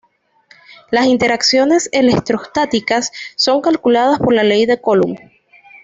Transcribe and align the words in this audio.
Las 0.89 1.05
interacciones 1.05 1.87
electrostáticas 1.91 3.11
son 3.35 3.61
calculadas 3.61 4.17
por 4.17 4.33
la 4.33 4.41
Ley 4.41 4.65
de 4.65 4.81
Coulomb. 4.81 5.19